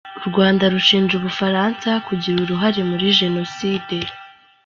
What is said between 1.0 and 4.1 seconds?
u Bufaransa kugira uruhare muri jenoside.